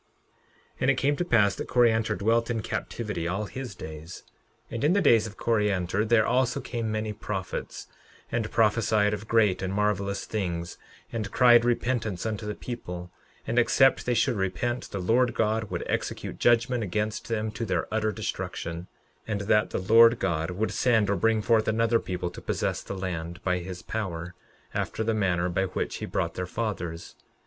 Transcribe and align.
11:19 0.77 0.77
And 0.81 0.89
it 0.89 0.95
came 0.97 1.15
to 1.15 1.23
pass 1.23 1.53
that 1.53 1.67
Coriantor 1.67 2.15
dwelt 2.17 2.49
in 2.49 2.63
captivity 2.63 3.27
all 3.27 3.45
his 3.45 3.75
days. 3.75 4.23
11:20 4.71 4.73
And 4.73 4.83
in 4.83 4.93
the 4.93 4.99
days 5.01 5.27
of 5.27 5.37
Coriantor 5.37 6.05
there 6.05 6.25
also 6.25 6.59
came 6.59 6.91
many 6.91 7.13
prophets, 7.13 7.85
and 8.31 8.49
prophesied 8.49 9.13
of 9.13 9.27
great 9.27 9.61
and 9.61 9.71
marvelous 9.71 10.25
things, 10.25 10.79
and 11.11 11.29
cried 11.29 11.63
repentance 11.63 12.25
unto 12.25 12.47
the 12.47 12.55
people, 12.55 13.11
and 13.45 13.59
except 13.59 14.07
they 14.07 14.15
should 14.15 14.37
repent 14.37 14.89
the 14.89 14.97
Lord 14.97 15.35
God 15.35 15.65
would 15.69 15.83
execute 15.85 16.39
judgment 16.39 16.81
against 16.83 17.27
them 17.27 17.51
to 17.51 17.63
their 17.63 17.85
utter 17.93 18.11
destruction; 18.11 18.87
11:21 19.27 19.27
And 19.27 19.41
that 19.41 19.69
the 19.69 19.77
Lord 19.77 20.17
God 20.17 20.49
would 20.49 20.71
send 20.71 21.11
or 21.11 21.15
bring 21.15 21.43
forth 21.43 21.67
another 21.67 21.99
people 21.99 22.31
to 22.31 22.41
possess 22.41 22.81
the 22.81 22.97
land, 22.97 23.39
by 23.43 23.59
his 23.59 23.83
power, 23.83 24.33
after 24.73 25.03
the 25.03 25.13
manner 25.13 25.47
by 25.47 25.65
which 25.65 25.97
he 25.97 26.07
brought 26.07 26.33
their 26.33 26.47
fathers. 26.47 27.13